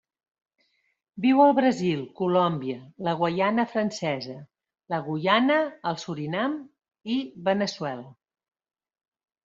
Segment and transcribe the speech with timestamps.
[1.25, 4.41] Viu al Brasil, Colòmbia, la Guaiana Francesa,
[4.95, 5.61] la Guyana,
[5.93, 6.61] el Surinam
[7.17, 8.13] i Veneçuela.